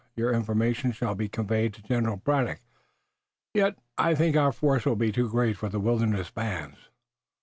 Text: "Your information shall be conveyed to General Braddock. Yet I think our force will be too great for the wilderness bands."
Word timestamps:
"Your 0.15 0.33
information 0.33 0.91
shall 0.93 1.13
be 1.13 1.29
conveyed 1.29 1.75
to 1.75 1.83
General 1.83 2.17
Braddock. 2.17 2.61
Yet 3.53 3.77
I 3.99 4.15
think 4.15 4.35
our 4.35 4.51
force 4.51 4.83
will 4.83 4.95
be 4.95 5.11
too 5.11 5.29
great 5.29 5.57
for 5.57 5.69
the 5.69 5.79
wilderness 5.79 6.31
bands." 6.31 6.89